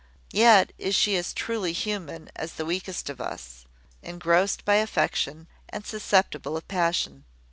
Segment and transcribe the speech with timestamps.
[0.31, 3.65] Yet is she as truly human as the weakest of us,
[4.01, 7.23] engrossed by affection, and susceptible of passion.